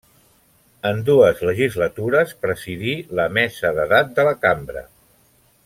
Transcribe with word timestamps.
En 0.89 1.01
dues 1.09 1.43
legislatures 1.49 2.33
presidí 2.45 2.97
la 3.21 3.27
mesa 3.39 3.73
d'edat 3.81 4.11
de 4.21 4.27
la 4.31 4.37
cambra. 4.47 4.87